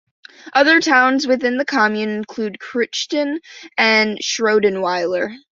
[0.53, 3.37] Other towns within the commune include Cruchten
[3.77, 5.37] and Schrondweiler.